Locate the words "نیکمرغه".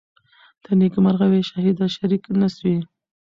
0.79-1.27